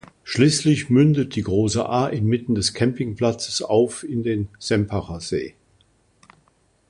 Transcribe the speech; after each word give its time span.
Schliesslich 0.23 0.89
mündet 0.89 1.35
die 1.35 1.43
Grosse 1.43 1.87
Aa 1.87 2.07
inmitten 2.07 2.55
des 2.55 2.73
Campingplatzes 2.73 3.61
auf 3.61 4.03
in 4.03 4.23
den 4.23 4.47
Sempachersee. 4.57 5.53